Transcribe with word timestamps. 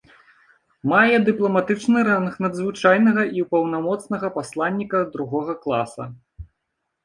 Мае 0.93 1.17
дыпламатычны 1.27 1.99
ранг 2.07 2.33
надзвычайнага 2.47 3.23
і 3.43 3.47
паўнамоцнага 3.53 4.27
пасланніка 4.41 5.07
другога 5.15 5.53
класа. 5.63 6.13